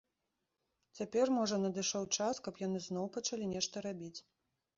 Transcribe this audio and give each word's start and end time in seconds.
Цяпер, 0.99 1.25
можа, 1.35 1.59
надышоў 1.65 2.03
час, 2.17 2.41
каб 2.49 2.53
яны 2.67 2.79
зноў 2.87 3.05
пачалі 3.19 3.45
нешта 3.53 3.75
рабіць. 3.89 4.17